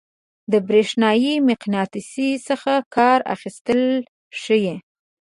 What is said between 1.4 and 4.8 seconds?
مقناطیس څخه کار اخیستل ښيي.